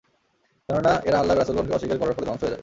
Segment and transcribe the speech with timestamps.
[0.69, 2.59] কেননা এরা আল্লাহর রাসূলগণকে অস্বীকার করার ফলে ধ্বংস হয়ে যায়।